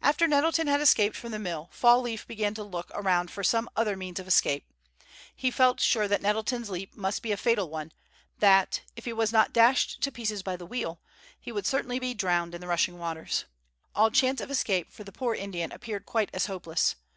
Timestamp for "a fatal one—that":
7.32-8.82